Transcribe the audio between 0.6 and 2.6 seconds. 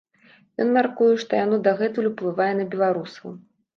Ён мяркуе, што яно дагэтуль уплывае